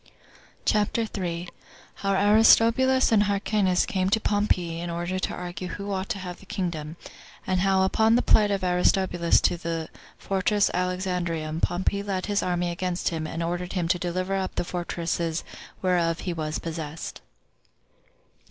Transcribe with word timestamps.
CHAPTER 0.65 1.05
3. 1.05 1.47
How 1.97 2.15
Aristobulus 2.15 3.11
And 3.11 3.25
Hyrcanus 3.25 3.85
Came 3.85 4.09
To 4.09 4.19
Pompey 4.19 4.79
In 4.79 4.89
Order 4.89 5.19
To 5.19 5.35
Argue 5.35 5.67
Who 5.67 5.91
Ought 5.91 6.09
To 6.09 6.17
Have 6.17 6.39
The 6.39 6.47
Kingdom; 6.47 6.95
And 7.45 7.59
How 7.59 7.83
Upon 7.85 8.15
The 8.15 8.23
Plight 8.23 8.49
Of 8.49 8.63
Aristobulus 8.63 9.39
To 9.41 9.57
The 9.57 9.89
Fortress 10.17 10.71
Alexandrium 10.73 11.61
Pompey 11.61 12.01
Led 12.01 12.25
His 12.25 12.41
Army 12.41 12.71
Against 12.71 13.09
Him 13.09 13.27
And 13.27 13.43
Ordered 13.43 13.73
Him 13.73 13.87
To 13.89 13.99
Deliver 13.99 14.33
Up 14.37 14.55
The 14.55 14.63
Fortresses 14.63 15.43
Whereof 15.83 16.21
He 16.21 16.33
Was 16.33 16.57
Possessed. 16.57 17.21